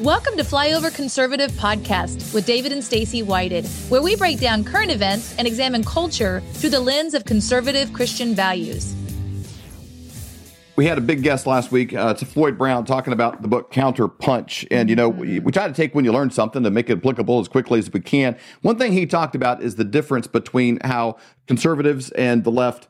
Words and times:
Welcome 0.00 0.38
to 0.38 0.44
Flyover 0.44 0.94
Conservative 0.94 1.50
Podcast 1.50 2.32
with 2.32 2.46
David 2.46 2.72
and 2.72 2.82
Stacy 2.82 3.22
Whited, 3.22 3.66
where 3.90 4.00
we 4.00 4.16
break 4.16 4.40
down 4.40 4.64
current 4.64 4.90
events 4.90 5.36
and 5.36 5.46
examine 5.46 5.84
culture 5.84 6.40
through 6.54 6.70
the 6.70 6.80
lens 6.80 7.12
of 7.12 7.26
conservative 7.26 7.92
Christian 7.92 8.34
values. 8.34 8.94
We 10.76 10.86
had 10.86 10.96
a 10.96 11.02
big 11.02 11.22
guest 11.22 11.46
last 11.46 11.70
week. 11.70 11.92
Uh, 11.92 12.14
it's 12.16 12.22
Floyd 12.32 12.56
Brown 12.56 12.86
talking 12.86 13.12
about 13.12 13.42
the 13.42 13.48
book 13.48 13.70
Counter 13.70 14.08
Punch. 14.08 14.66
And, 14.70 14.88
you 14.88 14.96
know, 14.96 15.10
we, 15.10 15.38
we 15.38 15.52
try 15.52 15.68
to 15.68 15.74
take 15.74 15.94
when 15.94 16.06
you 16.06 16.14
learn 16.14 16.30
something 16.30 16.62
to 16.62 16.70
make 16.70 16.88
it 16.88 16.96
applicable 16.96 17.38
as 17.38 17.48
quickly 17.48 17.78
as 17.78 17.92
we 17.92 18.00
can. 18.00 18.38
One 18.62 18.78
thing 18.78 18.92
he 18.92 19.04
talked 19.04 19.34
about 19.34 19.62
is 19.62 19.74
the 19.74 19.84
difference 19.84 20.26
between 20.26 20.78
how 20.82 21.18
conservatives 21.46 22.10
and 22.12 22.42
the 22.42 22.50
left 22.50 22.88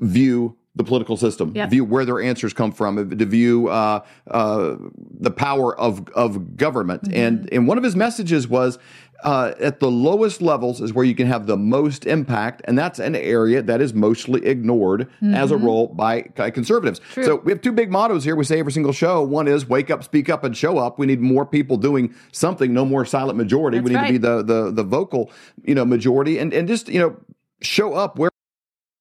view 0.00 0.56
the 0.78 0.84
political 0.84 1.16
system, 1.16 1.52
Yep. 1.54 1.70
view 1.70 1.84
where 1.84 2.04
their 2.06 2.20
answers 2.20 2.52
come 2.54 2.72
from, 2.72 3.10
to 3.10 3.26
view 3.26 3.68
uh, 3.68 4.00
uh, 4.30 4.76
the 5.20 5.30
power 5.30 5.78
of 5.78 6.08
of 6.14 6.56
government. 6.56 7.02
And 7.12 7.48
and 7.52 7.68
one 7.68 7.76
of 7.76 7.84
his 7.84 7.94
messages 7.94 8.48
was. 8.48 8.78
Uh, 9.24 9.52
at 9.58 9.80
the 9.80 9.90
lowest 9.90 10.40
levels 10.40 10.80
is 10.80 10.92
where 10.92 11.04
you 11.04 11.12
can 11.12 11.26
have 11.26 11.48
the 11.48 11.56
most 11.56 12.06
impact, 12.06 12.62
and 12.66 12.78
that's 12.78 13.00
an 13.00 13.16
area 13.16 13.60
that 13.60 13.80
is 13.80 13.92
mostly 13.92 14.46
ignored 14.46 15.08
as 15.34 15.50
a 15.50 15.56
role 15.56 15.88
by 15.88 16.22
conservatives. 16.54 17.00
So 17.14 17.34
we 17.34 17.50
have 17.50 17.60
two 17.60 17.72
big 17.72 17.90
mottos 17.90 18.22
here. 18.22 18.36
We 18.36 18.44
say 18.44 18.60
every 18.60 18.70
single 18.70 18.92
show. 18.92 19.20
One 19.24 19.48
is 19.48 19.68
wake 19.68 19.90
up, 19.90 20.04
speak 20.04 20.30
up, 20.30 20.44
and 20.44 20.56
show 20.56 20.78
up. 20.78 21.00
We 21.00 21.06
need 21.06 21.20
more 21.20 21.44
people 21.44 21.76
doing 21.76 22.14
something. 22.30 22.72
No 22.72 22.84
more 22.84 23.04
silent 23.04 23.36
majority. 23.36 23.80
we 23.80 23.90
That's 23.90 24.08
need 24.12 24.22
to 24.22 24.28
be 24.38 24.44
the 24.44 24.44
the 24.44 24.70
the 24.70 24.84
vocal, 24.84 25.32
you 25.64 25.74
know, 25.74 25.84
majority, 25.84 26.38
and 26.38 26.54
and 26.54 26.68
just 26.68 26.88
you 26.88 27.00
know 27.00 27.16
show 27.60 27.94
up 27.94 28.20
where 28.20 28.30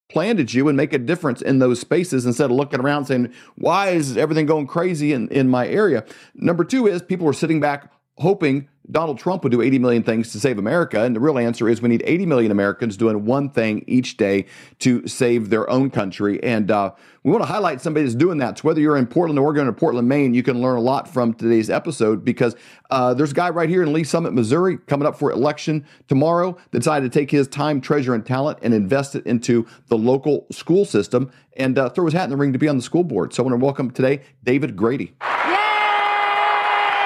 planted 0.10 0.54
you 0.54 0.68
and 0.68 0.78
make 0.78 0.94
a 0.94 0.98
difference 0.98 1.42
in 1.42 1.60
those 1.60 1.80
spaces 1.80 2.26
instead 2.26 2.50
of 2.50 2.56
looking 2.56 2.80
around 2.80 3.06
saying, 3.06 3.34
why 3.56 3.90
is 3.90 4.18
everything 4.18 4.46
going 4.46 4.68
crazy 4.68 5.14
in, 5.14 5.28
in 5.30 5.50
my 5.50 5.68
area? 5.68 6.06
Number 6.36 6.64
two 6.64 6.88
is 6.88 7.02
people 7.02 7.28
are 7.28 7.34
sitting 7.34 7.60
back 7.60 7.92
hoping 8.18 8.68
Donald 8.90 9.20
Trump 9.20 9.44
would 9.44 9.52
do 9.52 9.62
80 9.62 9.80
million 9.80 10.04
things 10.04 10.32
to 10.32 10.40
save 10.40 10.58
America. 10.58 11.04
And 11.04 11.16
the 11.16 11.20
real 11.20 11.38
answer 11.38 11.68
is 11.68 11.82
we 11.82 11.90
need 11.90 12.04
80 12.06 12.26
million 12.26 12.52
Americans 12.52 12.98
doing 12.98 13.26
one 13.26 13.50
thing 13.50 13.84
each 13.88 14.18
day 14.18 14.46
to 14.80 15.06
save 15.08 15.50
their 15.50 15.70
own 15.70 15.90
country. 15.90 16.42
And 16.44 16.72
uh, 16.72 16.92
we 17.24 17.32
want 17.32 17.44
to 17.44 17.48
highlight 17.48 17.82
somebody 17.82 18.06
that's 18.06 18.16
doing 18.16 18.38
that. 18.38 18.60
So 18.60 18.64
whether 18.64 18.80
you're 18.80 18.96
in 18.96 19.08
Portland, 19.08 19.40
Oregon, 19.40 19.68
or 19.68 19.74
Portland, 19.74 20.08
Maine, 20.08 20.34
you 20.34 20.44
can 20.44 20.62
learn 20.62 20.78
a 20.78 20.82
lot 20.82 21.08
from 21.08 21.34
today's 21.34 21.70
episode 21.70 22.24
because 22.24 22.56
uh, 22.90 23.14
there's 23.14 23.32
a 23.32 23.36
guy 23.36 23.50
right 23.50 23.70
here 23.70 23.84
in 23.84 23.92
Lee's 23.92 24.10
Summit, 24.10 24.34
Missouri, 24.34 24.78
coming 24.78 25.06
up 25.08 25.20
for 25.20 25.32
election 25.32 25.86
tomorrow 26.08 26.58
decided 26.72 27.12
to 27.12 27.20
take 27.20 27.30
his 27.30 27.48
time, 27.48 27.82
treasure, 27.82 28.14
and 28.14 28.26
talent 28.26 28.60
and 28.62 28.74
invest 28.74 29.16
it 29.16 29.26
into 29.26 29.68
the 29.88 29.98
local 29.98 30.46
school 30.52 30.86
system 30.86 31.30
and 31.58 31.78
uh, 31.78 31.90
throw 31.90 32.06
his 32.06 32.14
hat 32.14 32.24
in 32.26 32.30
the 32.30 32.38
ring 32.38 32.54
to 32.54 32.60
be 32.60 32.68
on 32.68 32.78
the 32.78 32.84
school 32.84 33.04
board. 33.04 33.34
So 33.34 33.44
I 33.44 33.48
want 33.48 33.60
to 33.60 33.66
welcome 33.66 33.92
today 33.92 34.22
David 34.44 34.78
Grady. 34.78 35.14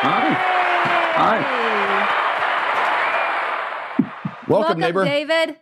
Hi. 0.03 0.33
Hi. 1.13 1.60
Welcome, 4.51 4.79
neighbor. 4.79 5.05
David. 5.05 5.57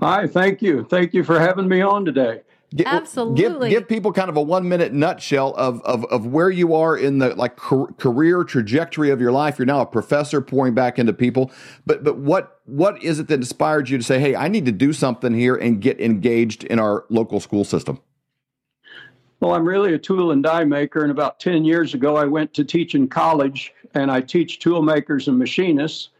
Hi. 0.00 0.26
Thank 0.26 0.62
you. 0.62 0.84
Thank 0.84 1.14
you 1.14 1.24
for 1.24 1.40
having 1.40 1.68
me 1.68 1.80
on 1.80 2.04
today. 2.04 2.42
Gi- 2.74 2.84
Absolutely. 2.84 3.70
Give, 3.70 3.80
give 3.80 3.88
people 3.88 4.12
kind 4.12 4.28
of 4.28 4.36
a 4.36 4.42
one 4.42 4.68
minute 4.68 4.92
nutshell 4.92 5.54
of, 5.56 5.80
of, 5.82 6.04
of 6.06 6.26
where 6.26 6.50
you 6.50 6.74
are 6.74 6.96
in 6.96 7.18
the 7.18 7.34
like 7.34 7.56
car- 7.56 7.90
career 7.96 8.44
trajectory 8.44 9.10
of 9.10 9.20
your 9.20 9.32
life. 9.32 9.58
You're 9.58 9.66
now 9.66 9.80
a 9.80 9.86
professor 9.86 10.42
pouring 10.42 10.74
back 10.74 10.98
into 10.98 11.14
people, 11.14 11.50
but 11.86 12.04
but 12.04 12.18
what 12.18 12.60
what 12.66 13.02
is 13.02 13.18
it 13.18 13.28
that 13.28 13.34
inspired 13.34 13.88
you 13.88 13.96
to 13.96 14.04
say, 14.04 14.20
hey, 14.20 14.36
I 14.36 14.48
need 14.48 14.66
to 14.66 14.72
do 14.72 14.92
something 14.92 15.32
here 15.32 15.56
and 15.56 15.80
get 15.80 15.98
engaged 15.98 16.64
in 16.64 16.78
our 16.78 17.06
local 17.08 17.40
school 17.40 17.64
system? 17.64 18.00
Well, 19.40 19.54
I'm 19.54 19.66
really 19.66 19.94
a 19.94 19.98
tool 19.98 20.32
and 20.32 20.42
die 20.42 20.64
maker, 20.64 21.02
and 21.02 21.10
about 21.12 21.38
10 21.38 21.64
years 21.64 21.94
ago, 21.94 22.16
I 22.16 22.24
went 22.24 22.52
to 22.54 22.64
teach 22.64 22.94
in 22.96 23.08
college, 23.08 23.72
and 23.94 24.10
I 24.10 24.20
teach 24.20 24.58
tool 24.58 24.82
makers 24.82 25.28
and 25.28 25.38
machinists. 25.38 26.10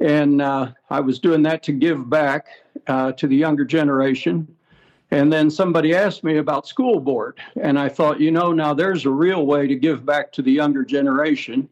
And 0.00 0.42
uh, 0.42 0.72
I 0.90 1.00
was 1.00 1.18
doing 1.18 1.42
that 1.42 1.62
to 1.64 1.72
give 1.72 2.08
back 2.08 2.46
uh, 2.86 3.12
to 3.12 3.26
the 3.26 3.36
younger 3.36 3.64
generation. 3.64 4.46
And 5.10 5.32
then 5.32 5.50
somebody 5.50 5.94
asked 5.94 6.24
me 6.24 6.38
about 6.38 6.66
school 6.66 6.98
board, 6.98 7.38
and 7.60 7.78
I 7.78 7.88
thought, 7.88 8.20
you 8.20 8.32
know, 8.32 8.52
now 8.52 8.74
there's 8.74 9.06
a 9.06 9.10
real 9.10 9.46
way 9.46 9.68
to 9.68 9.76
give 9.76 10.04
back 10.04 10.32
to 10.32 10.42
the 10.42 10.50
younger 10.50 10.84
generation. 10.84 11.68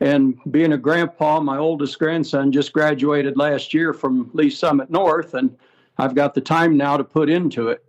And 0.00 0.38
being 0.50 0.72
a 0.72 0.78
grandpa, 0.78 1.40
my 1.40 1.58
oldest 1.58 1.98
grandson 1.98 2.50
just 2.50 2.72
graduated 2.72 3.36
last 3.36 3.74
year 3.74 3.92
from 3.92 4.30
Lee's 4.32 4.58
Summit 4.58 4.88
North, 4.90 5.34
and 5.34 5.54
I've 5.98 6.14
got 6.14 6.32
the 6.32 6.40
time 6.40 6.78
now 6.78 6.96
to 6.96 7.04
put 7.04 7.28
into 7.28 7.68
it. 7.68 7.84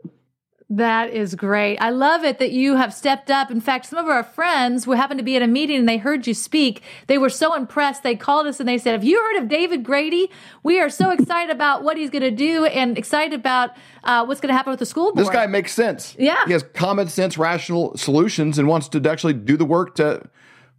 That 0.72 1.09
is 1.09 1.36
great. 1.36 1.76
I 1.80 1.90
love 1.90 2.24
it 2.24 2.40
that 2.40 2.54
you 2.54 2.78
have 2.78 2.94
stepped 2.94 3.30
up. 3.30 3.52
In 3.52 3.59
fact, 3.59 3.88
some 3.88 4.00
of 4.00 4.08
our 4.08 4.24
friends 4.24 4.86
who 4.86 4.94
happened 4.94 5.18
to 5.18 5.24
be 5.24 5.36
at 5.36 5.42
a 5.42 5.48
meeting 5.48 5.80
and 5.80 5.90
they 5.90 5.98
heard 5.98 6.26
you 6.26 6.34
speak, 6.34 6.82
they 7.08 7.18
were 7.18 7.30
so 7.30 7.54
impressed. 7.56 8.04
They 8.04 8.16
called 8.16 8.48
us 8.48 8.58
and 8.62 8.70
they 8.70 8.78
said, 8.78 8.94
Have 8.94 9.04
you 9.04 9.20
heard 9.20 9.44
of 9.44 9.50
David 9.50 9.84
Grady? 9.84 10.32
We 10.64 10.80
are 10.80 10.90
so 10.90 11.12
excited 11.12 11.54
about 11.54 11.84
what 11.84 11.98
he's 11.98 12.09
going 12.09 12.22
to 12.22 12.32
do 12.32 12.64
and 12.68 12.98
excited 12.98 13.38
about 13.38 13.72
uh, 14.06 14.24
what's 14.24 14.40
going 14.40 14.48
to 14.48 14.54
happen 14.54 14.72
with 14.72 14.80
the 14.80 14.86
school 14.86 15.14
board. 15.14 15.18
This 15.18 15.30
guy 15.30 15.46
makes 15.46 15.74
sense. 15.74 16.16
Yeah. 16.18 16.46
He 16.46 16.54
has 16.54 16.64
common 16.64 17.09
sense, 17.09 17.38
rational 17.38 17.98
solutions 17.98 18.58
and 18.58 18.66
wants 18.66 18.88
to 18.90 19.09
actually 19.09 19.34
do 19.34 19.58
the 19.58 19.66
work 19.66 19.96
to, 19.96 20.24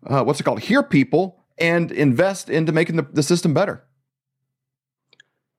uh, 0.07 0.25
what's 0.25 0.41
it 0.41 0.45
called, 0.45 0.61
hear 0.61 0.83
people 0.83 1.45
and 1.59 1.93
invest 1.93 2.49
into 2.49 2.73
making 2.73 2.97
the, 2.97 3.03
the 3.13 3.23
system 3.23 3.53
better. 3.53 3.85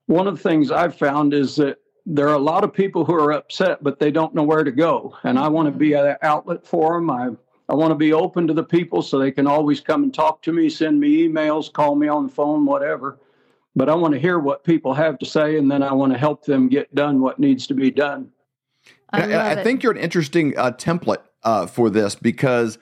One 0.06 0.26
of 0.26 0.34
the 0.34 0.42
things 0.42 0.72
I've 0.72 0.96
found 0.96 1.32
is 1.34 1.54
that 1.54 1.78
there 2.06 2.28
are 2.28 2.34
a 2.34 2.38
lot 2.38 2.64
of 2.64 2.72
people 2.72 3.04
who 3.04 3.14
are 3.14 3.32
upset, 3.32 3.82
but 3.82 3.98
they 3.98 4.10
don't 4.10 4.34
know 4.34 4.42
where 4.42 4.64
to 4.64 4.72
go. 4.72 5.16
And 5.22 5.38
I 5.38 5.48
want 5.48 5.66
to 5.66 5.72
be 5.72 5.94
an 5.94 6.16
outlet 6.22 6.66
for 6.66 6.94
them. 6.94 7.10
I, 7.10 7.30
I 7.68 7.74
want 7.74 7.92
to 7.92 7.96
be 7.96 8.12
open 8.12 8.46
to 8.46 8.54
the 8.54 8.64
people 8.64 9.00
so 9.02 9.18
they 9.18 9.30
can 9.30 9.46
always 9.46 9.80
come 9.80 10.02
and 10.02 10.12
talk 10.12 10.42
to 10.42 10.52
me, 10.52 10.68
send 10.68 11.00
me 11.00 11.26
emails, 11.26 11.72
call 11.72 11.94
me 11.94 12.08
on 12.08 12.26
the 12.26 12.32
phone, 12.32 12.66
whatever. 12.66 13.18
But 13.74 13.88
I 13.88 13.94
want 13.94 14.12
to 14.14 14.20
hear 14.20 14.38
what 14.38 14.64
people 14.64 14.92
have 14.94 15.18
to 15.18 15.26
say, 15.26 15.56
and 15.56 15.70
then 15.70 15.82
I 15.82 15.92
want 15.92 16.12
to 16.12 16.18
help 16.18 16.44
them 16.44 16.68
get 16.68 16.94
done 16.94 17.20
what 17.20 17.38
needs 17.38 17.66
to 17.68 17.74
be 17.74 17.90
done. 17.90 18.30
I 19.10 19.22
And 19.22 19.34
I, 19.34 19.62
think 19.62 19.82
you're 19.82 19.92
an 19.92 19.98
interesting 19.98 20.56
uh, 20.58 20.72
template 20.72 21.22
uh, 21.42 21.66
for 21.66 21.90
this 21.90 22.14
because 22.14 22.78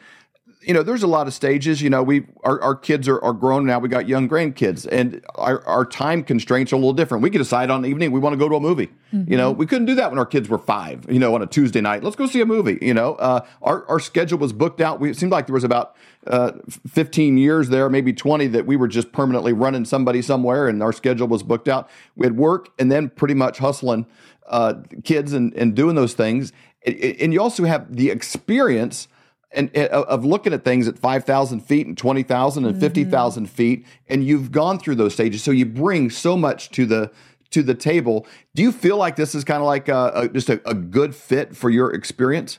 you 0.62 0.72
know 0.74 0.82
there's 0.82 1.02
a 1.02 1.06
lot 1.06 1.26
of 1.26 1.34
stages. 1.34 1.82
You 1.82 1.90
know, 1.90 2.02
we 2.02 2.26
our, 2.44 2.60
our 2.62 2.74
kids 2.74 3.08
are, 3.08 3.20
are 3.22 3.32
grown 3.32 3.66
now. 3.66 3.78
We 3.78 3.88
got 3.88 4.08
young 4.08 4.28
grandkids, 4.28 4.86
and 4.90 5.22
our, 5.34 5.64
our 5.66 5.84
time 5.84 6.22
constraints 6.22 6.72
are 6.72 6.76
a 6.76 6.78
little 6.78 6.92
different. 6.92 7.22
We 7.22 7.30
can 7.30 7.40
decide 7.40 7.70
on 7.70 7.82
the 7.82 7.88
evening 7.88 8.12
we 8.12 8.20
want 8.20 8.32
to 8.34 8.38
go 8.38 8.48
to 8.48 8.56
a 8.56 8.60
movie. 8.60 8.90
You 9.12 9.36
know, 9.36 9.50
we 9.52 9.66
couldn't 9.66 9.84
do 9.86 9.94
that 9.96 10.10
when 10.10 10.18
our 10.18 10.24
kids 10.24 10.48
were 10.48 10.56
five. 10.58 11.04
You 11.10 11.18
know, 11.18 11.34
on 11.34 11.42
a 11.42 11.46
Tuesday 11.46 11.82
night, 11.82 12.02
let's 12.02 12.16
go 12.16 12.26
see 12.26 12.40
a 12.40 12.46
movie. 12.46 12.78
You 12.80 12.94
know, 12.94 13.14
uh, 13.16 13.44
our 13.60 13.86
our 13.88 14.00
schedule 14.00 14.38
was 14.38 14.52
booked 14.54 14.80
out. 14.80 15.00
We, 15.00 15.10
it 15.10 15.16
seemed 15.18 15.32
like 15.32 15.46
there 15.46 15.52
was 15.54 15.64
about 15.64 15.94
uh, 16.26 16.52
15 16.88 17.36
years 17.36 17.68
there, 17.68 17.90
maybe 17.90 18.12
20, 18.12 18.46
that 18.48 18.64
we 18.66 18.76
were 18.76 18.88
just 18.88 19.12
permanently 19.12 19.52
running 19.52 19.84
somebody 19.84 20.22
somewhere, 20.22 20.66
and 20.68 20.82
our 20.82 20.92
schedule 20.92 21.28
was 21.28 21.42
booked 21.42 21.68
out. 21.68 21.90
We 22.16 22.24
had 22.26 22.36
work, 22.36 22.68
and 22.78 22.90
then 22.90 23.10
pretty 23.10 23.34
much 23.34 23.58
hustling 23.58 24.06
uh, 24.46 24.74
kids 25.04 25.32
and, 25.32 25.52
and 25.54 25.74
doing 25.74 25.94
those 25.94 26.14
things. 26.14 26.52
And- 26.86 26.96
And 27.20 27.32
you 27.32 27.40
also 27.40 27.64
have 27.64 27.94
the 27.94 28.10
experience 28.10 29.08
and, 29.54 29.70
eh, 29.74 29.84
and 29.84 29.92
of 29.92 30.24
looking 30.24 30.52
at 30.52 30.64
things 30.64 30.88
at 30.88 30.98
5,000 30.98 31.60
feet 31.60 31.86
and 31.86 31.96
20,000 31.96 32.64
and 32.64 32.74
mm-hmm. 32.74 32.80
50,000 32.80 33.46
feet, 33.46 33.86
and 34.08 34.24
you've 34.24 34.52
gone 34.52 34.78
through 34.78 34.96
those 34.96 35.14
stages. 35.14 35.42
So 35.42 35.50
you 35.50 35.66
bring 35.66 36.10
so 36.10 36.36
much 36.36 36.70
to 36.70 36.86
the 36.86 37.10
to 37.50 37.62
the 37.62 37.74
table. 37.74 38.26
Do 38.54 38.62
you 38.62 38.72
feel 38.72 38.96
like 38.96 39.16
this 39.16 39.34
is 39.34 39.44
kind 39.44 39.60
of 39.60 39.66
like 39.66 39.88
a, 39.88 40.12
a, 40.14 40.28
just 40.28 40.48
a, 40.48 40.66
a 40.66 40.74
good 40.74 41.14
fit 41.14 41.54
for 41.54 41.68
your 41.68 41.92
experience? 41.92 42.58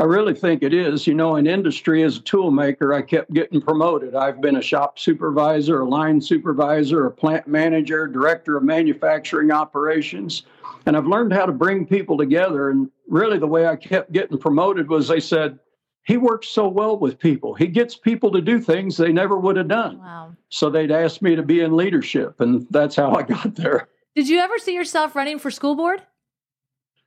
I 0.00 0.04
really 0.04 0.32
think 0.32 0.62
it 0.62 0.72
is. 0.72 1.06
You 1.06 1.12
know, 1.12 1.36
in 1.36 1.46
industry 1.46 2.02
as 2.04 2.16
a 2.16 2.20
tool 2.20 2.50
maker, 2.50 2.94
I 2.94 3.02
kept 3.02 3.34
getting 3.34 3.60
promoted. 3.60 4.14
I've 4.14 4.40
been 4.40 4.56
a 4.56 4.62
shop 4.62 4.98
supervisor, 4.98 5.80
a 5.80 5.88
line 5.88 6.22
supervisor, 6.22 7.04
a 7.04 7.10
plant 7.10 7.46
manager, 7.46 8.06
director 8.06 8.56
of 8.56 8.62
manufacturing 8.62 9.50
operations. 9.50 10.44
And 10.86 10.96
I've 10.96 11.06
learned 11.06 11.34
how 11.34 11.44
to 11.44 11.52
bring 11.52 11.86
people 11.86 12.16
together. 12.16 12.70
And 12.70 12.90
really, 13.08 13.38
the 13.38 13.46
way 13.46 13.66
I 13.66 13.76
kept 13.76 14.10
getting 14.10 14.38
promoted 14.38 14.88
was 14.88 15.06
they 15.06 15.20
said, 15.20 15.58
he 16.04 16.16
works 16.16 16.48
so 16.48 16.66
well 16.66 16.98
with 16.98 17.18
people. 17.18 17.52
He 17.52 17.66
gets 17.66 17.94
people 17.94 18.32
to 18.32 18.40
do 18.40 18.58
things 18.58 18.96
they 18.96 19.12
never 19.12 19.36
would 19.36 19.58
have 19.58 19.68
done. 19.68 19.98
wow. 19.98 20.34
So 20.48 20.70
they'd 20.70 20.90
ask 20.90 21.20
me 21.20 21.36
to 21.36 21.42
be 21.42 21.60
in 21.60 21.76
leadership. 21.76 22.40
And 22.40 22.66
that's 22.70 22.96
how 22.96 23.14
I 23.14 23.22
got 23.22 23.54
there. 23.54 23.86
Did 24.16 24.30
you 24.30 24.38
ever 24.38 24.56
see 24.56 24.74
yourself 24.74 25.14
running 25.14 25.38
for 25.38 25.50
school 25.50 25.74
board? 25.74 26.02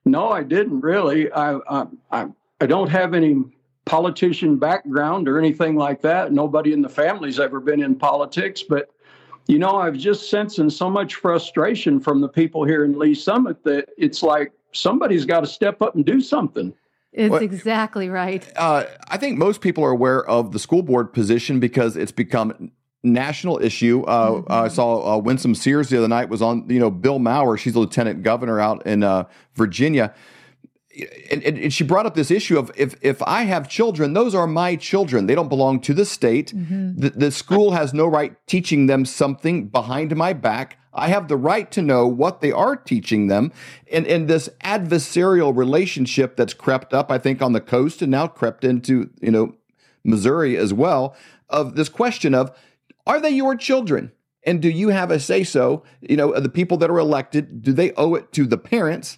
No, 0.06 0.30
I 0.30 0.44
didn't 0.44 0.82
really. 0.82 1.32
I, 1.32 1.56
I, 1.68 1.88
I, 2.12 2.28
I 2.64 2.66
don't 2.66 2.90
have 2.90 3.14
any 3.14 3.44
politician 3.86 4.56
background 4.56 5.28
or 5.28 5.38
anything 5.38 5.76
like 5.76 6.02
that. 6.02 6.32
Nobody 6.32 6.72
in 6.72 6.82
the 6.82 6.88
family's 6.88 7.38
ever 7.38 7.60
been 7.60 7.84
in 7.84 7.96
politics, 7.96 8.64
but 8.64 8.90
you 9.48 9.60
know, 9.60 9.76
I've 9.76 9.98
just 9.98 10.30
sensing 10.30 10.70
so 10.70 10.90
much 10.90 11.16
frustration 11.16 12.00
from 12.00 12.22
the 12.22 12.30
people 12.30 12.64
here 12.64 12.86
in 12.86 12.98
Lee's 12.98 13.22
Summit 13.22 13.62
that 13.66 13.90
it's 13.98 14.24
like 14.24 14.54
somebody's 14.72 15.26
got 15.26 15.42
to 15.42 15.48
step 15.48 15.82
up 15.82 15.96
and 15.96 16.06
do 16.06 16.22
something. 16.22 16.74
It's 17.12 17.30
What- 17.30 17.44
exactly 17.44 18.08
right. 18.08 18.50
Uh, 18.56 18.86
I 19.10 19.18
think 19.18 19.38
most 19.38 19.60
people 19.60 19.84
are 19.84 19.92
aware 19.92 20.26
of 20.26 20.54
the 20.54 20.60
school 20.60 20.82
board 20.82 21.12
position 21.12 21.60
because 21.60 21.98
it's 21.98 22.14
become 22.14 22.52
a 22.52 22.70
national 23.06 23.62
issue. 23.62 24.04
Uh, 24.04 24.44
I 24.48 24.70
saw 24.70 25.16
uh, 25.16 25.18
Winsome 25.18 25.56
Sears 25.56 25.90
the 25.90 25.98
other 25.98 26.08
night 26.08 26.30
was 26.30 26.42
on. 26.42 26.70
You 26.70 26.80
know, 26.80 26.90
Bill 26.90 27.20
Maher. 27.20 27.58
She's 27.58 27.76
a 27.76 27.80
lieutenant 27.82 28.24
governor 28.24 28.62
out 28.62 28.88
in 28.88 29.04
uh, 29.04 29.26
Virginia. 29.56 30.14
And, 31.32 31.44
and, 31.44 31.74
she 31.74 31.84
brought 31.84 32.06
up 32.06 32.16
this 32.16 32.30
issue 32.30 32.58
of 32.58 32.72
if 32.76 32.96
if 33.02 33.22
I 33.24 33.44
have 33.44 33.68
children, 33.68 34.14
those 34.14 34.36
are 34.36 34.48
my 34.48 34.76
children. 34.76 35.26
They 35.26 35.36
don't 35.36 35.50
belong 35.50 35.80
to 35.82 35.94
the 35.94 36.06
state. 36.06 36.54
Mm-hmm. 36.56 37.00
The, 37.00 37.10
the 37.10 37.32
school 37.32 37.72
has 37.72 37.94
no 37.94 38.06
right 38.06 38.36
teaching 38.48 38.86
them 38.86 39.06
something 39.06 39.68
behind 39.68 40.16
my 40.16 40.34
back. 40.34 40.78
I 40.94 41.08
have 41.08 41.28
the 41.28 41.38
right 41.38 41.72
to 41.72 41.82
know 41.82 42.08
what 42.08 42.42
they 42.42 42.52
are 42.52 42.76
teaching 42.76 43.28
them. 43.28 43.52
And, 43.92 44.06
and 44.06 44.28
this 44.28 44.50
adversarial 44.64 45.56
relationship 45.56 46.36
that's 46.36 46.54
crept 46.54 46.94
up, 46.94 47.12
I 47.12 47.18
think, 47.18 47.42
on 47.42 47.54
the 47.54 47.62
coast 47.62 48.02
and 48.02 48.12
now 48.12 48.28
crept 48.28 48.64
into, 48.64 49.10
you 49.20 49.32
know, 49.32 49.56
Missouri 50.04 50.56
as 50.56 50.74
well, 50.74 51.16
of 51.50 51.76
this 51.76 51.90
question 51.90 52.36
of 52.36 52.56
are 53.08 53.20
they 53.20 53.32
your 53.32 53.56
children? 53.56 54.12
And 54.46 54.62
do 54.62 54.70
you 54.70 54.90
have 54.90 55.10
a 55.10 55.20
say 55.20 55.44
so? 55.44 55.84
You 56.02 56.18
know, 56.18 56.40
the 56.40 56.50
people 56.50 56.78
that 56.78 56.90
are 56.90 57.00
elected, 57.00 57.64
do 57.64 57.74
they 57.74 57.94
owe 57.94 58.16
it 58.16 58.32
to 58.34 58.46
the 58.46 58.58
parents? 58.58 59.18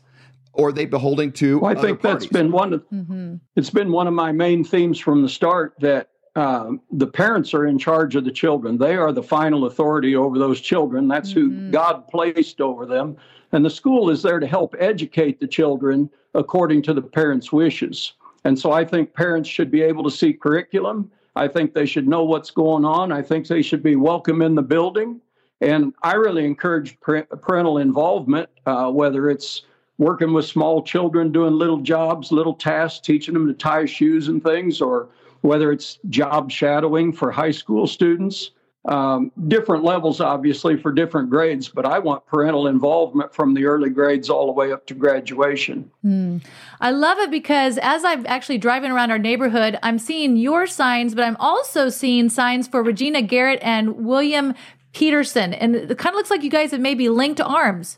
Or 0.56 0.70
are 0.70 0.72
they 0.72 0.86
beholding 0.86 1.32
to? 1.34 1.60
Well, 1.60 1.78
I 1.78 1.80
think 1.80 2.02
that's 2.02 2.28
been 2.28 2.52
one 2.52 2.74
of 2.74 2.90
mm-hmm. 2.90 3.36
it's 3.56 3.70
been 3.70 3.92
one 3.92 4.08
of 4.08 4.14
my 4.14 4.32
main 4.32 4.64
themes 4.64 5.00
from 5.00 5.22
the 5.22 5.30
start 5.30 5.74
that 5.80 6.10
um, 6.36 6.82
the 6.92 7.08
parents 7.08 7.54
are 7.54 7.66
in 7.66 7.78
charge 7.78 8.16
of 8.16 8.26
the 8.26 8.32
children. 8.32 8.78
They 8.78 8.96
are 8.96 9.12
the 9.12 9.24
final 9.24 9.66
authority 9.66 10.16
over 10.16 10.38
those 10.38 10.60
children. 10.60 11.08
That's 11.08 11.34
mm-hmm. 11.34 11.66
who 11.66 11.72
God 11.72 12.08
placed 12.08 12.62
over 12.62 12.86
them. 12.86 13.18
And 13.52 13.64
the 13.64 13.70
school 13.70 14.10
is 14.10 14.22
there 14.22 14.40
to 14.40 14.48
help 14.48 14.76
educate 14.80 15.40
the 15.40 15.48
children 15.48 16.10
according 16.34 16.82
to 16.84 16.94
the 16.94 17.02
parents' 17.02 17.52
wishes. 17.52 18.14
And 18.44 18.60
so 18.60 18.72
I 18.72 18.84
think 18.84 19.14
parents 19.14 19.50
should 19.50 19.72
be 19.72 19.82
able 19.82 20.04
to 20.04 20.12
see 20.12 20.34
curriculum. 20.34 21.10
I 21.36 21.48
think 21.48 21.74
they 21.74 21.86
should 21.86 22.08
know 22.08 22.24
what's 22.24 22.52
going 22.52 22.86
on. 22.86 23.12
I 23.12 23.22
think 23.22 23.48
they 23.48 23.62
should 23.62 23.84
be 23.84 23.96
welcome 23.96 24.42
in 24.42 24.56
the 24.56 24.62
building. 24.62 25.22
And 25.62 25.94
I 26.04 26.16
really 26.16 26.46
encourage 26.46 27.00
parental 27.00 27.78
involvement, 27.78 28.50
uh, 28.66 28.92
whether 28.92 29.30
it's 29.30 29.64
working 29.98 30.34
with 30.34 30.46
small 30.46 30.84
children, 30.84 31.32
doing 31.32 31.54
little 31.54 31.80
jobs, 31.80 32.32
little 32.32 32.54
tasks, 32.54 33.00
teaching 33.00 33.34
them 33.34 33.48
to 33.48 33.54
tie 33.54 33.86
shoes 33.86 34.28
and 34.28 34.44
things, 34.44 34.82
or 34.82 35.10
whether 35.42 35.72
it's 35.72 36.00
job 36.10 36.52
shadowing 36.52 37.14
for 37.14 37.32
high 37.32 37.52
school 37.52 37.88
students, 37.88 38.52
um, 38.86 39.32
different 39.48 39.84
levels, 39.84 40.22
obviously, 40.22 40.78
for 40.78 40.92
different 40.92 41.30
grades, 41.30 41.68
but 41.70 41.86
I 41.86 41.98
want 41.98 42.26
parental 42.28 42.68
involvement 42.68 43.34
from 43.34 43.56
the 43.56 43.66
early 43.66 43.90
grades 43.90 44.30
all 44.30 44.46
the 44.46 44.52
way 44.52 44.72
up 44.72 44.86
to 44.88 44.94
graduation. 44.94 45.90
Mm. 46.06 46.44
I 46.82 46.92
love 46.92 47.18
it 47.18 47.32
because 47.32 47.80
as 47.82 48.04
I'm 48.04 48.28
actually 48.28 48.60
driving 48.60 48.92
around 48.92 49.10
our 49.10 49.18
neighborhood, 49.18 49.80
I'm 49.82 49.98
seeing 49.98 50.38
your 50.38 50.68
signs, 50.68 51.16
but 51.16 51.24
I'm 51.24 51.38
also 51.40 51.90
seeing 51.90 52.30
signs 52.30 52.68
for 52.68 52.84
Regina 52.84 53.24
Garrett 53.24 53.60
and 53.64 54.06
William 54.06 54.54
Peterson. 54.94 55.54
And 55.54 55.76
it 55.76 55.98
kind 55.98 56.14
of 56.14 56.18
looks 56.18 56.30
like 56.30 56.44
you 56.44 56.52
guys 56.52 56.70
have 56.72 56.82
maybe 56.82 57.10
linked 57.10 57.42
arms. 57.42 57.98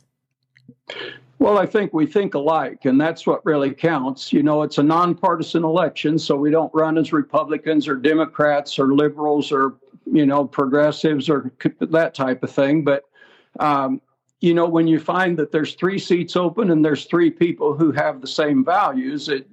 Well, 1.40 1.60
I 1.60 1.68
think 1.68 1.94
we 1.94 2.08
think 2.08 2.34
alike, 2.34 2.86
and 2.86 3.00
that's 3.00 3.28
what 3.28 3.46
really 3.46 3.72
counts. 3.72 4.34
You 4.34 4.42
know, 4.42 4.64
it's 4.64 4.80
a 4.80 4.84
nonpartisan 4.84 5.64
election, 5.64 6.18
so 6.18 6.36
we 6.36 6.50
don't 6.50 6.74
run 6.74 6.98
as 6.98 7.14
Republicans 7.14 7.88
or 7.88 7.96
Democrats 7.96 8.80
or 8.80 8.96
liberals 8.96 9.52
or, 9.52 9.76
you 10.12 10.26
know, 10.26 10.46
progressives 10.46 11.30
or 11.30 11.52
that 11.80 12.16
type 12.16 12.42
of 12.42 12.52
thing. 12.52 12.84
But, 12.84 13.04
um, 13.60 14.02
you 14.42 14.56
know, 14.56 14.68
when 14.68 14.88
you 14.88 15.00
find 15.00 15.38
that 15.38 15.52
there's 15.52 15.76
three 15.76 16.00
seats 16.00 16.36
open 16.36 16.72
and 16.72 16.84
there's 16.84 17.06
three 17.06 17.30
people 17.30 17.78
who 17.78 17.92
have 17.92 18.20
the 18.20 18.28
same 18.28 18.66
values, 18.66 19.30
it 19.30 19.48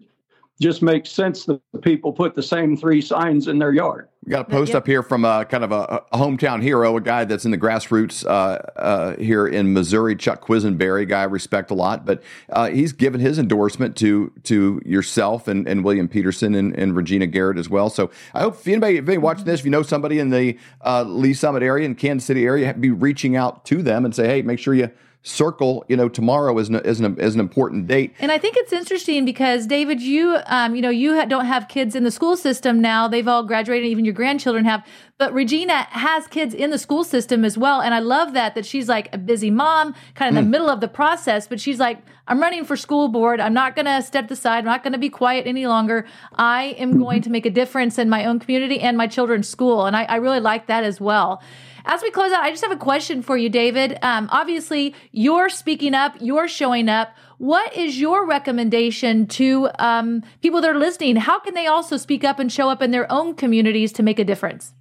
just 0.60 0.82
makes 0.82 1.10
sense 1.10 1.44
that 1.46 1.60
people 1.82 2.12
put 2.12 2.34
the 2.34 2.42
same 2.42 2.76
three 2.76 3.00
signs 3.00 3.48
in 3.48 3.58
their 3.58 3.72
yard. 3.72 4.08
We 4.24 4.30
got 4.30 4.40
a 4.40 4.50
post 4.50 4.70
yep. 4.70 4.78
up 4.78 4.86
here 4.86 5.02
from 5.02 5.24
a 5.26 5.44
kind 5.44 5.64
of 5.64 5.72
a, 5.72 6.02
a, 6.10 6.16
hometown 6.16 6.62
hero, 6.62 6.96
a 6.96 7.00
guy 7.00 7.24
that's 7.24 7.44
in 7.44 7.50
the 7.50 7.58
grassroots 7.58 8.24
uh, 8.24 8.58
uh, 8.80 9.16
here 9.16 9.46
in 9.46 9.74
Missouri, 9.74 10.16
Chuck 10.16 10.42
Quisenberry, 10.42 11.06
guy 11.06 11.22
I 11.22 11.24
respect 11.24 11.70
a 11.70 11.74
lot. 11.74 12.06
But 12.06 12.22
uh, 12.48 12.70
he's 12.70 12.94
given 12.94 13.20
his 13.20 13.38
endorsement 13.38 13.96
to 13.96 14.32
to 14.44 14.80
yourself 14.86 15.46
and, 15.46 15.68
and 15.68 15.84
William 15.84 16.08
Peterson 16.08 16.54
and, 16.54 16.74
and 16.74 16.96
Regina 16.96 17.26
Garrett 17.26 17.58
as 17.58 17.68
well. 17.68 17.90
So 17.90 18.10
I 18.32 18.40
hope 18.40 18.54
if 18.54 18.66
anybody, 18.66 18.94
if 18.94 19.00
anybody 19.00 19.18
watching 19.18 19.44
this, 19.44 19.60
if 19.60 19.66
you 19.66 19.70
know 19.70 19.82
somebody 19.82 20.18
in 20.18 20.30
the 20.30 20.56
uh, 20.82 21.02
Lee's 21.02 21.40
Summit 21.40 21.62
area 21.62 21.84
and 21.84 21.98
Kansas 21.98 22.24
City 22.24 22.46
area, 22.46 22.72
be 22.72 22.90
reaching 22.90 23.36
out 23.36 23.66
to 23.66 23.82
them 23.82 24.06
and 24.06 24.14
say, 24.14 24.26
hey, 24.26 24.40
make 24.40 24.58
sure 24.58 24.72
you 24.72 24.90
circle, 25.24 25.84
you 25.88 25.96
know, 25.96 26.06
tomorrow 26.08 26.56
is 26.58 26.68
an, 26.68 26.76
is 26.76 27.00
an, 27.00 27.18
is 27.18 27.34
an 27.34 27.40
important 27.40 27.86
date. 27.86 28.14
And 28.20 28.30
I 28.30 28.38
think 28.38 28.56
it's 28.58 28.74
interesting 28.74 29.24
because 29.24 29.66
David, 29.66 30.00
you, 30.00 30.38
um, 30.46 30.76
you 30.76 30.82
know, 30.82 30.90
you 30.90 31.14
ha- 31.14 31.24
don't 31.24 31.46
have 31.46 31.66
kids 31.66 31.96
in 31.96 32.04
the 32.04 32.10
school 32.10 32.36
system 32.36 32.80
now. 32.80 33.08
They've 33.08 33.26
all 33.26 33.42
graduated, 33.42 33.88
even 33.88 34.04
your 34.04 34.12
grandchildren 34.12 34.66
have. 34.66 34.86
But 35.16 35.32
Regina 35.32 35.86
has 35.90 36.26
kids 36.26 36.54
in 36.54 36.70
the 36.70 36.78
school 36.78 37.04
system 37.04 37.44
as 37.44 37.56
well, 37.56 37.80
and 37.80 37.94
I 37.94 38.00
love 38.00 38.34
that 38.34 38.54
that 38.54 38.66
she's 38.66 38.88
like 38.88 39.08
a 39.14 39.18
busy 39.18 39.50
mom, 39.50 39.94
kind 40.14 40.28
of 40.28 40.36
in 40.36 40.44
mm. 40.44 40.46
the 40.48 40.50
middle 40.50 40.68
of 40.68 40.80
the 40.80 40.88
process. 40.88 41.46
But 41.46 41.58
she's 41.58 41.80
like, 41.80 41.98
I'm 42.26 42.40
running 42.40 42.64
for 42.64 42.76
school 42.76 43.08
board. 43.08 43.40
I'm 43.40 43.54
not 43.54 43.76
going 43.76 43.86
to 43.86 44.02
step 44.02 44.30
aside. 44.30 44.58
I'm 44.58 44.64
not 44.64 44.82
going 44.82 44.92
to 44.92 44.98
be 44.98 45.08
quiet 45.08 45.46
any 45.46 45.66
longer. 45.66 46.06
I 46.34 46.74
am 46.78 46.90
mm-hmm. 46.90 47.02
going 47.02 47.22
to 47.22 47.30
make 47.30 47.46
a 47.46 47.50
difference 47.50 47.98
in 47.98 48.10
my 48.10 48.26
own 48.26 48.40
community 48.40 48.80
and 48.80 48.98
my 48.98 49.06
children's 49.06 49.48
school, 49.48 49.86
and 49.86 49.96
I, 49.96 50.04
I 50.04 50.16
really 50.16 50.40
like 50.40 50.66
that 50.66 50.84
as 50.84 51.00
well. 51.00 51.42
As 51.86 52.00
we 52.00 52.10
close 52.10 52.32
out, 52.32 52.42
I 52.42 52.50
just 52.50 52.62
have 52.62 52.72
a 52.72 52.76
question 52.76 53.20
for 53.20 53.36
you, 53.36 53.50
David. 53.50 53.98
Um, 54.00 54.28
obviously, 54.32 54.94
you're 55.12 55.50
speaking 55.50 55.92
up, 55.92 56.16
you're 56.18 56.48
showing 56.48 56.88
up. 56.88 57.14
What 57.36 57.76
is 57.76 58.00
your 58.00 58.26
recommendation 58.26 59.26
to 59.26 59.68
um, 59.78 60.22
people 60.40 60.62
that 60.62 60.70
are 60.70 60.78
listening? 60.78 61.16
How 61.16 61.38
can 61.38 61.52
they 61.52 61.66
also 61.66 61.98
speak 61.98 62.24
up 62.24 62.38
and 62.38 62.50
show 62.50 62.70
up 62.70 62.80
in 62.80 62.90
their 62.90 63.10
own 63.12 63.34
communities 63.34 63.92
to 63.94 64.02
make 64.02 64.18
a 64.18 64.24
difference? 64.24 64.72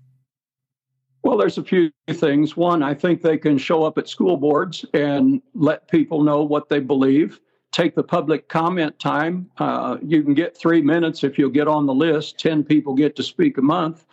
Well, 1.24 1.38
there's 1.38 1.58
a 1.58 1.64
few 1.64 1.92
things. 2.10 2.56
One, 2.56 2.82
I 2.82 2.94
think 2.94 3.22
they 3.22 3.38
can 3.38 3.58
show 3.58 3.84
up 3.84 3.98
at 3.98 4.08
school 4.08 4.38
boards 4.38 4.86
and 4.94 5.42
let 5.54 5.90
people 5.90 6.24
know 6.24 6.44
what 6.44 6.70
they 6.70 6.80
believe. 6.80 7.40
Take 7.74 7.96
the 7.96 8.04
public 8.04 8.48
comment 8.48 8.98
time. 9.00 9.50
Uh, 9.58 9.98
you 10.02 10.24
can 10.24 10.34
get 10.34 10.56
three 10.56 10.82
minutes 10.82 11.24
if 11.24 11.38
you'll 11.38 11.50
get 11.50 11.68
on 11.68 11.86
the 11.86 11.94
list. 11.94 12.38
10 12.40 12.64
people 12.64 12.94
get 12.94 13.16
to 13.18 13.24
speak 13.24 13.58
a 13.58 13.62
month 13.62 14.06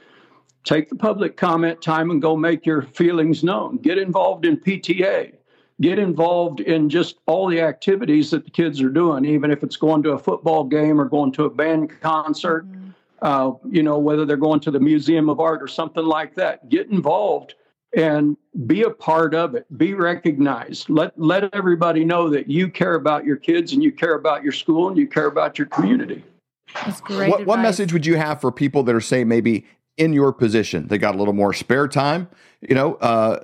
take 0.64 0.88
the 0.88 0.96
public 0.96 1.36
comment 1.36 1.80
time 1.80 2.10
and 2.10 2.20
go 2.20 2.36
make 2.36 2.66
your 2.66 2.82
feelings 2.82 3.42
known. 3.42 3.78
Get 3.78 3.98
involved 3.98 4.44
in 4.44 4.56
PTA. 4.58 5.32
Get 5.80 5.98
involved 5.98 6.60
in 6.60 6.90
just 6.90 7.16
all 7.26 7.48
the 7.48 7.60
activities 7.60 8.30
that 8.32 8.44
the 8.44 8.50
kids 8.50 8.82
are 8.82 8.90
doing, 8.90 9.24
even 9.24 9.50
if 9.50 9.62
it's 9.62 9.76
going 9.76 10.02
to 10.02 10.10
a 10.10 10.18
football 10.18 10.64
game 10.64 11.00
or 11.00 11.06
going 11.06 11.32
to 11.32 11.44
a 11.44 11.50
band 11.50 11.98
concert, 12.00 12.70
mm-hmm. 12.70 12.90
uh, 13.22 13.52
you 13.70 13.82
know, 13.82 13.98
whether 13.98 14.26
they're 14.26 14.36
going 14.36 14.60
to 14.60 14.70
the 14.70 14.80
Museum 14.80 15.30
of 15.30 15.40
Art 15.40 15.62
or 15.62 15.68
something 15.68 16.04
like 16.04 16.34
that. 16.34 16.68
Get 16.68 16.90
involved 16.90 17.54
and 17.96 18.36
be 18.66 18.82
a 18.82 18.90
part 18.90 19.34
of 19.34 19.54
it. 19.54 19.66
Be 19.78 19.94
recognized. 19.94 20.90
Let 20.90 21.18
let 21.18 21.52
everybody 21.54 22.04
know 22.04 22.28
that 22.28 22.48
you 22.48 22.68
care 22.68 22.94
about 22.94 23.24
your 23.24 23.36
kids 23.36 23.72
and 23.72 23.82
you 23.82 23.90
care 23.90 24.14
about 24.14 24.42
your 24.42 24.52
school 24.52 24.88
and 24.88 24.98
you 24.98 25.06
care 25.06 25.26
about 25.26 25.58
your 25.58 25.66
community. 25.68 26.22
That's 26.74 27.00
great. 27.00 27.30
What, 27.30 27.46
what 27.46 27.58
message 27.60 27.92
would 27.92 28.06
you 28.06 28.16
have 28.16 28.40
for 28.40 28.52
people 28.52 28.82
that 28.84 28.94
are 28.94 29.00
saying 29.00 29.28
maybe 29.28 29.66
in 30.00 30.14
your 30.14 30.32
position. 30.32 30.88
They 30.88 30.96
got 30.96 31.14
a 31.14 31.18
little 31.18 31.34
more 31.34 31.52
spare 31.52 31.86
time. 31.86 32.28
You 32.62 32.74
know, 32.74 32.94
uh, 32.94 33.40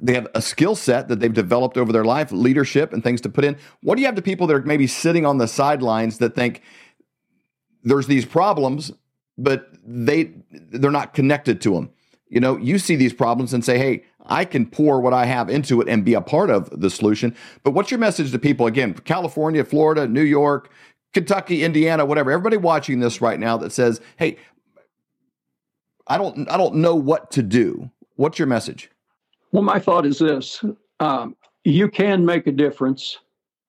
they 0.00 0.14
have 0.14 0.26
a 0.34 0.40
skill 0.40 0.74
set 0.74 1.08
that 1.08 1.20
they've 1.20 1.32
developed 1.32 1.76
over 1.76 1.92
their 1.92 2.06
life, 2.06 2.32
leadership 2.32 2.94
and 2.94 3.04
things 3.04 3.20
to 3.20 3.28
put 3.28 3.44
in. 3.44 3.58
What 3.82 3.96
do 3.96 4.00
you 4.00 4.06
have 4.06 4.14
to 4.16 4.22
people 4.22 4.46
that 4.46 4.56
are 4.56 4.62
maybe 4.62 4.86
sitting 4.86 5.26
on 5.26 5.36
the 5.36 5.46
sidelines 5.46 6.18
that 6.18 6.34
think 6.34 6.62
there's 7.84 8.06
these 8.06 8.24
problems, 8.24 8.92
but 9.36 9.68
they 9.84 10.32
they're 10.50 10.90
not 10.90 11.12
connected 11.12 11.60
to 11.62 11.74
them? 11.74 11.90
You 12.28 12.40
know, 12.40 12.56
you 12.56 12.78
see 12.78 12.96
these 12.96 13.12
problems 13.12 13.52
and 13.52 13.62
say, 13.62 13.76
"Hey, 13.76 14.04
I 14.24 14.46
can 14.46 14.64
pour 14.64 15.02
what 15.02 15.12
I 15.12 15.26
have 15.26 15.50
into 15.50 15.82
it 15.82 15.88
and 15.88 16.02
be 16.02 16.14
a 16.14 16.22
part 16.22 16.48
of 16.48 16.80
the 16.80 16.88
solution." 16.88 17.34
But 17.62 17.72
what's 17.72 17.90
your 17.90 18.00
message 18.00 18.32
to 18.32 18.38
people 18.38 18.66
again? 18.66 18.94
California, 18.94 19.64
Florida, 19.64 20.08
New 20.08 20.22
York, 20.22 20.70
Kentucky, 21.12 21.62
Indiana, 21.62 22.06
whatever. 22.06 22.30
Everybody 22.30 22.56
watching 22.56 23.00
this 23.00 23.20
right 23.20 23.38
now 23.38 23.58
that 23.58 23.72
says, 23.72 24.00
"Hey, 24.16 24.38
I 26.10 26.18
don't 26.18 26.50
I 26.50 26.56
don't 26.56 26.74
know 26.74 26.96
what 26.96 27.30
to 27.32 27.42
do. 27.42 27.88
What's 28.16 28.38
your 28.38 28.48
message? 28.48 28.90
Well, 29.52 29.62
my 29.62 29.78
thought 29.78 30.04
is 30.04 30.18
this: 30.18 30.62
um, 30.98 31.36
you 31.64 31.88
can 31.88 32.26
make 32.26 32.48
a 32.48 32.52
difference. 32.52 33.18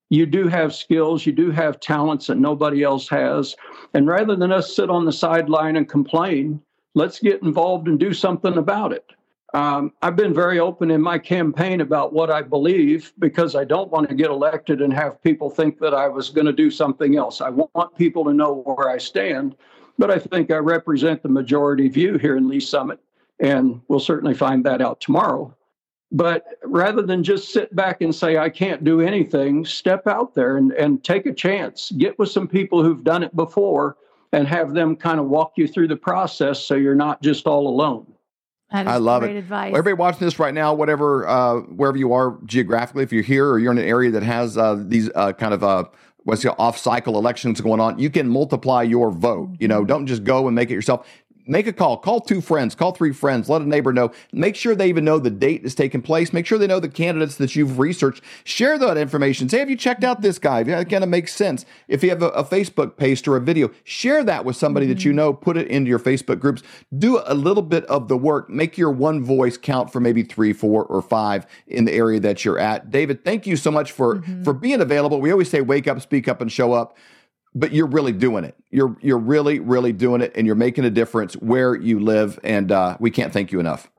You 0.10 0.26
do 0.26 0.50
have 0.50 0.76
skills, 0.76 1.26
you 1.26 1.32
do 1.32 1.52
have 1.52 1.80
talents 1.80 2.28
that 2.28 2.36
nobody 2.36 2.84
else 2.84 3.08
has, 3.08 3.56
and 3.94 4.08
rather 4.08 4.36
than 4.36 4.52
us 4.52 4.76
sit 4.76 4.90
on 4.90 5.06
the 5.06 5.14
sideline 5.14 5.78
and 5.78 5.88
complain, 5.88 6.62
let's 6.96 7.20
get 7.20 7.42
involved 7.44 7.88
and 7.88 7.98
do 7.98 8.14
something 8.14 8.58
about 8.58 8.92
it. 8.92 9.06
Um, 9.54 9.94
I've 10.02 10.18
been 10.18 10.34
very 10.34 10.60
open 10.60 10.92
in 10.92 11.02
my 11.02 11.18
campaign 11.18 11.80
about 11.80 12.12
what 12.12 12.30
I 12.30 12.42
believe 12.42 13.14
because 13.20 13.56
I 13.56 13.64
don't 13.64 13.92
want 13.92 14.10
to 14.10 14.16
get 14.16 14.30
elected 14.30 14.82
and 14.82 14.94
have 14.94 15.22
people 15.22 15.50
think 15.50 15.80
that 15.80 15.94
I 15.94 16.08
was 16.08 16.30
going 16.30 16.48
to 16.48 16.54
do 16.54 16.72
something 16.72 17.16
else. 17.16 17.40
I 17.40 17.50
want 17.50 17.96
people 17.98 18.26
to 18.26 18.34
know 18.34 18.64
where 18.66 18.90
I 18.90 18.98
stand 18.98 19.56
but 20.02 20.10
I 20.10 20.18
think 20.18 20.50
I 20.50 20.56
represent 20.56 21.22
the 21.22 21.30
majority 21.30 21.88
view 21.88 22.18
here 22.18 22.36
in 22.36 22.48
Lee's 22.48 22.68
Summit, 22.68 23.00
and 23.40 23.80
we'll 23.88 24.00
certainly 24.00 24.34
find 24.34 24.66
that 24.66 24.82
out 24.82 25.00
tomorrow. 25.00 25.56
But 26.12 26.44
rather 26.64 27.04
than 27.04 27.24
just 27.24 27.54
sit 27.54 27.76
back 27.76 28.02
and 28.02 28.14
say, 28.14 28.40
I 28.40 28.50
can't 28.50 28.84
do 28.84 29.00
anything, 29.00 29.64
step 29.64 30.08
out 30.08 30.34
there 30.34 30.58
and, 30.58 30.72
and 30.72 31.04
take 31.04 31.28
a 31.28 31.34
chance. 31.34 31.92
Get 31.92 32.18
with 32.18 32.32
some 32.32 32.48
people 32.48 32.82
who've 32.82 33.04
done 33.04 33.22
it 33.22 33.36
before 33.36 33.96
and 34.34 34.48
have 34.48 34.74
them 34.74 34.96
kind 34.96 35.20
of 35.20 35.28
walk 35.28 35.54
you 35.56 35.68
through 35.68 35.90
the 35.90 35.96
process 35.96 36.60
so 36.60 36.74
you're 36.74 36.96
not 36.96 37.22
just 37.22 37.46
all 37.46 37.68
alone. 37.68 38.12
I 38.72 38.98
love 38.98 39.24
it. 39.24 39.36
Advice. 39.36 39.72
Well, 39.72 39.80
everybody 39.80 40.00
watching 40.00 40.26
this 40.26 40.40
right 40.40 40.54
now, 40.54 40.74
whatever, 40.74 41.28
uh, 41.28 41.60
wherever 41.60 41.98
you 41.98 42.14
are 42.14 42.40
geographically, 42.46 43.04
if 43.04 43.12
you're 43.12 43.22
here 43.22 43.50
or 43.50 43.60
you're 43.60 43.72
in 43.72 43.78
an 43.78 43.86
area 43.86 44.12
that 44.12 44.24
has 44.24 44.58
uh, 44.58 44.82
these 44.88 45.10
uh, 45.14 45.34
kind 45.34 45.54
of 45.54 45.64
uh, 45.64 45.84
what's 46.24 46.44
the 46.44 46.56
off 46.58 46.78
cycle 46.78 47.18
elections 47.18 47.62
going 47.62 47.80
on, 47.80 48.00
you 48.00 48.10
can 48.10 48.28
multiply 48.28 48.84
your 48.84 49.12
vote. 49.12 49.56
You 49.60 49.68
know, 49.68 49.80
mm-hmm. 49.80 49.88
don't 49.88 50.08
just 50.08 50.24
go 50.24 50.48
and 50.48 50.56
make 50.56 50.70
it 50.70 50.74
yourself 50.74 51.08
make 51.48 51.68
a 51.68 51.74
call. 51.74 51.98
Call 51.98 52.20
two 52.20 52.42
friends, 52.42 52.76
call 52.76 52.92
three 52.92 53.14
friends, 53.14 53.50
let 53.50 53.62
a 53.62 53.68
neighbor 53.68 53.94
know. 53.94 54.12
Make 54.32 54.56
sure 54.56 54.76
they 54.76 54.90
even 54.90 55.06
know 55.06 55.20
the 55.20 55.30
date 55.30 55.64
is 55.64 55.76
taking 55.76 56.02
place. 56.02 56.34
Make 56.34 56.46
sure 56.46 56.58
they 56.58 56.68
know 56.68 56.80
the 56.80 56.90
candidates 56.90 57.36
that 57.36 57.56
you've 57.56 57.80
researched. 57.80 58.24
Share 58.44 58.78
that 58.80 58.98
information. 58.98 59.50
Say, 59.50 59.60
have 59.60 59.70
you 59.70 59.76
checked 59.76 60.04
out 60.04 60.22
this 60.22 60.40
guy? 60.40 60.64
That 60.64 60.90
kind 60.90 61.04
of 61.04 61.10
makes 61.10 61.34
sense. 61.34 61.66
If 61.88 62.04
you 62.04 62.10
have 62.10 62.22
a, 62.22 62.30
a, 62.30 62.44
Facebook 62.44 62.98
post 62.98 63.28
or 63.28 63.38
a 63.38 63.42
video, 63.42 63.72
share 63.84 64.24
that 64.24 64.46
with 64.46 64.56
somebody 64.56 64.86
mm-hmm. 64.86 64.96
that 64.96 65.06
you 65.06 65.14
know. 65.14 65.34
Put 65.34 65.58
it 65.58 65.68
into 65.68 65.90
your 65.90 66.00
Facebook 66.00 66.40
groups. 66.40 66.64
Do 66.98 67.22
a 67.26 67.34
little 67.34 67.64
bit 67.64 67.86
of 67.86 68.08
the 68.08 68.18
work. 68.18 68.50
Make 68.50 68.78
your 68.78 68.92
one 68.92 69.24
voice 69.24 69.58
count 69.58 69.92
for 69.92 70.00
maybe 70.00 70.24
three, 70.24 70.54
four, 70.54 70.86
or 70.86 71.02
five 71.02 71.46
in 71.68 71.86
the 71.86 71.94
area 71.94 72.20
that 72.20 72.44
you're 72.44 72.60
at. 72.60 72.92
David, 72.92 73.24
thank 73.24 73.48
you 73.48 73.56
so 73.56 73.72
much 73.72 73.92
for 73.92 74.18
mm-hmm. 74.18 74.44
for 74.44 74.54
being 74.54 74.82
available. 74.82 75.22
We 75.22 75.32
always 75.32 75.50
say, 75.50 75.62
wake 75.62 75.88
up, 75.88 76.02
speak 76.02 76.28
up, 76.28 76.42
and 76.42 76.52
show 76.52 76.74
up 76.74 76.98
but 77.54 77.74
you're 77.74 77.88
really 77.88 78.12
doing 78.12 78.44
it. 78.44 78.56
You're 78.70 78.96
you're 79.02 79.18
really 79.18 79.60
really 79.60 79.94
doing 79.94 80.22
it, 80.22 80.32
and 80.36 80.46
you're 80.46 80.56
making 80.56 80.86
a 80.86 80.90
difference 80.90 81.34
where 81.36 81.76
you 81.76 82.00
live. 82.00 82.40
And 82.44 82.72
uh, 82.72 82.98
we 83.00 83.12
can't 83.12 83.34
thank 83.34 83.52
you 83.52 83.60
enough. 83.60 83.90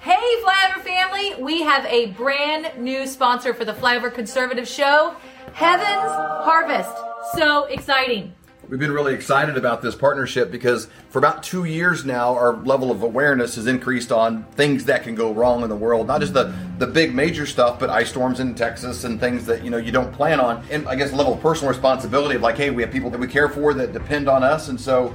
Hey, 0.00 0.42
Flyover 0.42 0.82
family! 0.82 1.42
We 1.42 1.62
have 1.62 1.84
a 1.86 2.06
brand 2.12 2.78
new 2.78 3.06
sponsor 3.06 3.52
for 3.52 3.64
the 3.64 3.74
Flyover 3.74 4.12
Conservative 4.12 4.66
Show, 4.66 5.14
Heaven's 5.52 6.10
Harvest. 6.44 6.96
So 7.34 7.64
exciting! 7.64 8.34
We've 8.68 8.78
been 8.78 8.92
really 8.92 9.14
excited 9.14 9.56
about 9.56 9.80
this 9.80 9.94
partnership 9.94 10.50
because 10.50 10.88
for 11.08 11.18
about 11.18 11.42
two 11.42 11.64
years 11.64 12.04
now, 12.04 12.34
our 12.34 12.54
level 12.54 12.90
of 12.90 13.02
awareness 13.02 13.54
has 13.54 13.66
increased 13.66 14.12
on 14.12 14.42
things 14.52 14.84
that 14.84 15.04
can 15.04 15.14
go 15.14 15.32
wrong 15.32 15.62
in 15.62 15.70
the 15.70 15.76
world. 15.76 16.06
Not 16.06 16.20
just 16.20 16.34
the, 16.34 16.54
the 16.76 16.86
big 16.86 17.14
major 17.14 17.46
stuff, 17.46 17.80
but 17.80 17.88
ice 17.88 18.10
storms 18.10 18.40
in 18.40 18.54
Texas 18.54 19.04
and 19.04 19.18
things 19.18 19.46
that 19.46 19.64
you 19.64 19.70
know 19.70 19.78
you 19.78 19.90
don't 19.90 20.12
plan 20.12 20.38
on. 20.38 20.62
And 20.70 20.86
I 20.86 20.96
guess 20.96 21.14
level 21.14 21.32
of 21.32 21.40
personal 21.40 21.72
responsibility 21.72 22.36
of 22.36 22.42
like, 22.42 22.58
hey, 22.58 22.68
we 22.68 22.82
have 22.82 22.92
people 22.92 23.08
that 23.08 23.18
we 23.18 23.26
care 23.26 23.48
for 23.48 23.72
that 23.72 23.94
depend 23.94 24.28
on 24.28 24.44
us, 24.44 24.68
and 24.68 24.78
so 24.78 25.14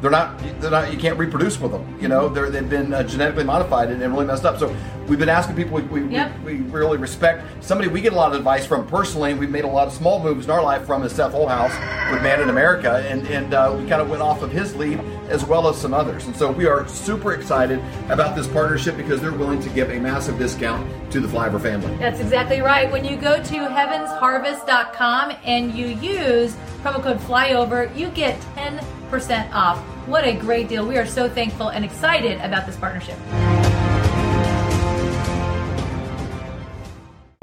they're 0.00 0.10
not 0.10 0.38
they're 0.60 0.70
not 0.70 0.92
you 0.92 0.98
can't 0.98 1.18
reproduce 1.18 1.60
with 1.60 1.72
them 1.72 1.90
you 2.00 2.08
know? 2.08 2.28
They're, 2.28 2.50
they've 2.50 2.68
been 2.68 2.92
uh, 2.92 3.02
genetically 3.02 3.44
modified 3.44 3.90
and, 3.90 4.02
and, 4.02 4.12
really 4.12 4.26
messed 4.26 4.44
up. 4.44 4.58
So 4.58 4.74
we've 5.06 5.18
been 5.18 5.28
asking 5.28 5.56
people 5.56 5.76
we, 5.76 5.82
we, 5.82 6.12
yep. 6.12 6.36
we, 6.40 6.56
we, 6.56 6.70
really 6.70 6.98
respect 6.98 7.44
somebody. 7.62 7.88
We 7.88 8.00
get 8.00 8.12
a 8.12 8.16
lot 8.16 8.32
of 8.32 8.38
advice 8.38 8.66
from 8.66 8.86
personally 8.86 9.34
we've 9.34 9.50
made 9.50 9.64
a 9.64 9.68
lot 9.68 9.86
of 9.86 9.92
small 9.92 10.22
moves 10.22 10.46
in 10.46 10.50
our 10.50 10.62
life 10.62 10.86
from 10.86 11.02
is 11.02 11.12
seth 11.12 11.32
Holehouse 11.32 11.72
with 12.12 12.22
man 12.22 12.40
in 12.40 12.48
america 12.48 13.04
and, 13.08 13.26
and 13.28 13.54
uh, 13.54 13.76
we 13.78 13.88
kind 13.88 14.00
of 14.00 14.08
went 14.08 14.22
off 14.22 14.42
of 14.42 14.50
his 14.50 14.74
lead 14.76 14.98
as 15.28 15.44
well 15.44 15.68
as 15.68 15.76
some 15.80 15.94
others. 15.94 16.26
And 16.26 16.34
so 16.34 16.50
we 16.50 16.66
are 16.66 16.86
super 16.88 17.32
excited 17.34 17.80
about 18.08 18.34
this 18.34 18.48
partnership 18.48 18.96
because 18.96 19.20
they're 19.20 19.32
willing 19.32 19.60
to 19.60 19.68
give 19.70 19.90
a 19.90 19.98
massive 19.98 20.38
discount 20.38 20.90
to 21.12 21.20
the 21.20 21.28
flyover 21.28 21.60
family. 21.60 21.96
That's 21.98 22.20
exactly 22.20 22.60
right. 22.60 22.90
When 22.90 23.04
you 23.04 23.16
go 23.16 23.40
to 23.40 23.54
heavensharvest.com 23.54 25.36
and 25.44 25.72
you 25.74 25.86
use 25.86 26.56
promo 26.82 27.02
code 27.02 27.18
flyover 27.18 27.94
you 27.96 28.08
get 28.08 28.40
10 28.56 28.80
percent 29.10 29.52
off. 29.54 29.78
What 30.06 30.24
a 30.24 30.32
great 30.32 30.68
deal. 30.68 30.86
We 30.86 30.96
are 30.96 31.06
so 31.06 31.28
thankful 31.28 31.68
and 31.68 31.84
excited 31.84 32.40
about 32.40 32.66
this 32.66 32.76
partnership. 32.76 33.18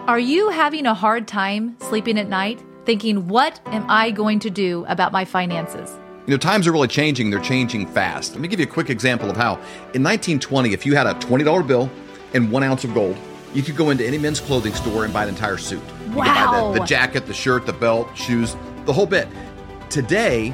Are 0.08 0.20
you 0.20 0.50
having 0.50 0.86
a 0.86 0.94
hard 0.94 1.28
time 1.28 1.76
sleeping 1.82 2.18
at 2.18 2.30
night, 2.30 2.64
thinking, 2.86 3.28
what 3.28 3.60
am 3.66 3.86
I 3.90 4.12
going 4.12 4.40
to 4.40 4.50
do 4.50 4.86
about 4.88 5.12
my 5.12 5.26
finances? 5.26 5.92
You 6.26 6.32
know, 6.32 6.38
times 6.38 6.66
are 6.66 6.72
really 6.72 6.88
changing. 6.88 7.30
They're 7.30 7.40
changing 7.40 7.88
fast. 7.88 8.32
Let 8.32 8.42
me 8.42 8.48
give 8.48 8.60
you 8.60 8.66
a 8.66 8.70
quick 8.70 8.90
example 8.90 9.30
of 9.30 9.36
how 9.36 9.56
in 9.94 10.04
1920, 10.04 10.72
if 10.72 10.86
you 10.86 10.96
had 10.96 11.08
a 11.08 11.14
$20 11.16 11.68
bill 11.68 11.90
and 12.34 12.50
one 12.52 12.64
ounce 12.64 12.86
of 12.86 12.94
gold, 12.94 13.18
you 13.54 13.64
could 13.64 13.76
go 13.76 13.90
into 13.90 14.06
any 14.06 14.18
men's 14.18 14.40
clothing 14.40 14.74
store 14.74 15.04
and 15.04 15.14
buy 15.14 15.24
an 15.24 15.30
entire 15.30 15.58
suit. 15.58 15.82
You 16.10 16.16
wow. 16.16 16.72
the, 16.74 16.80
the 16.80 16.86
jacket, 16.86 17.26
the 17.28 17.34
shirt, 17.34 17.66
the 17.66 17.74
belt, 17.74 18.10
shoes, 18.16 18.56
the 18.86 18.94
whole 18.94 19.06
bit. 19.06 19.28
Today, 19.90 20.54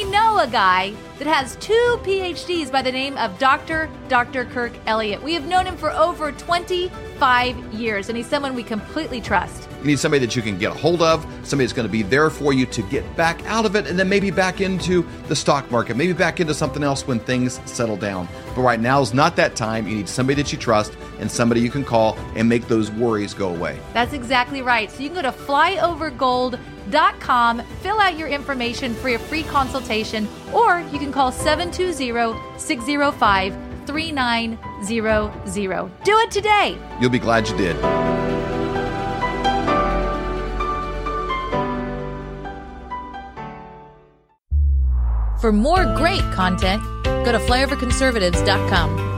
know 0.31 0.39
a 0.39 0.47
guy 0.47 0.93
that 1.17 1.27
has 1.27 1.57
two 1.57 1.99
PhDs 2.03 2.71
by 2.71 2.81
the 2.81 2.91
name 2.91 3.17
of 3.17 3.37
Dr. 3.37 3.89
Dr. 4.07 4.45
Kirk 4.45 4.71
Elliott. 4.85 5.21
We 5.21 5.33
have 5.33 5.45
known 5.45 5.65
him 5.65 5.75
for 5.75 5.91
over 5.91 6.31
25 7.21 7.73
years, 7.75 8.09
and 8.09 8.17
he's 8.17 8.25
someone 8.25 8.55
we 8.55 8.63
completely 8.63 9.21
trust. 9.21 9.69
You 9.81 9.85
need 9.85 9.99
somebody 9.99 10.25
that 10.25 10.35
you 10.35 10.41
can 10.41 10.57
get 10.57 10.71
a 10.71 10.73
hold 10.73 11.03
of, 11.03 11.21
somebody 11.43 11.65
that's 11.67 11.73
going 11.73 11.87
to 11.87 11.91
be 11.91 12.01
there 12.01 12.31
for 12.31 12.51
you 12.51 12.65
to 12.65 12.81
get 12.83 13.15
back 13.15 13.45
out 13.45 13.63
of 13.63 13.75
it, 13.75 13.85
and 13.85 13.99
then 13.99 14.09
maybe 14.09 14.31
back 14.31 14.59
into 14.59 15.05
the 15.27 15.35
stock 15.35 15.69
market, 15.69 15.95
maybe 15.95 16.13
back 16.13 16.39
into 16.39 16.55
something 16.55 16.81
else 16.81 17.05
when 17.05 17.19
things 17.19 17.61
settle 17.65 17.95
down. 17.95 18.27
But 18.55 18.61
right 18.61 18.79
now 18.79 19.01
is 19.01 19.13
not 19.13 19.35
that 19.35 19.55
time. 19.55 19.87
You 19.87 19.97
need 19.97 20.09
somebody 20.09 20.41
that 20.41 20.51
you 20.51 20.57
trust 20.57 20.93
and 21.19 21.29
somebody 21.29 21.61
you 21.61 21.69
can 21.69 21.85
call 21.85 22.17
and 22.35 22.49
make 22.49 22.67
those 22.67 22.89
worries 22.89 23.35
go 23.35 23.53
away. 23.53 23.79
That's 23.93 24.13
exactly 24.13 24.63
right. 24.63 24.89
So 24.89 25.03
you 25.03 25.09
can 25.09 25.21
go 25.21 25.21
to 25.21 25.37
flyovergold.com 25.37 26.59
com. 27.19 27.61
Fill 27.81 27.99
out 27.99 28.17
your 28.17 28.27
information 28.27 28.93
for 28.95 29.09
a 29.09 29.19
free 29.19 29.43
consultation, 29.43 30.27
or 30.51 30.81
you 30.91 30.99
can 30.99 31.11
call 31.11 31.31
720 31.31 32.59
605 32.59 33.70
3900. 33.91 36.03
Do 36.03 36.17
it 36.19 36.31
today. 36.31 36.77
You'll 36.99 37.09
be 37.09 37.19
glad 37.19 37.49
you 37.49 37.57
did. 37.57 37.75
For 45.41 45.51
more 45.51 45.85
great 45.95 46.21
content, 46.31 46.83
go 47.03 47.31
to 47.31 47.39
flyoverconservatives.com. 47.39 49.10